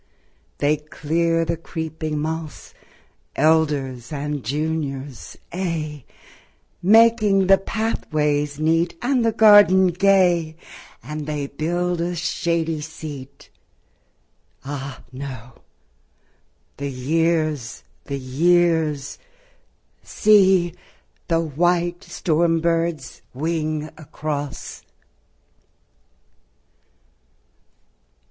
They 0.57 0.77
clear 0.77 1.45
the 1.45 1.55
creeping 1.55 2.15
mossŌĆö 2.15 2.73
Elders 3.35 4.11
and 4.11 4.41
juniorsŌĆöaye, 4.41 6.05
Making 6.81 7.45
the 7.45 7.59
pathways 7.59 8.59
neat 8.59 8.97
And 9.03 9.23
the 9.23 9.31
garden 9.31 9.89
gay; 9.89 10.55
And 11.03 11.27
they 11.27 11.45
build 11.45 12.01
a 12.01 12.15
shady 12.15 12.81
seat... 12.81 13.51
Ah, 14.65 15.03
no; 15.11 15.61
the 16.77 16.89
years, 16.89 17.83
the 18.05 18.17
years; 18.17 19.19
See, 20.01 20.73
the 21.27 21.41
white 21.41 22.03
storm 22.05 22.59
birds 22.59 23.21
wing 23.35 23.91
across! 23.99 24.81